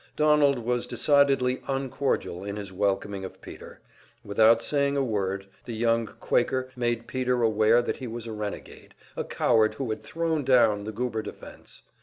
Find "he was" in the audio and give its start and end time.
7.97-8.25